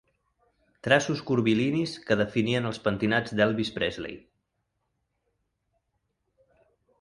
[0.85, 4.17] Traços curvilinis que definien els pentinats d'Elvis Presley.